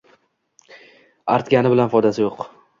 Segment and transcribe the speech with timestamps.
[1.35, 2.45] Artgani bilan foydasi yo‘q.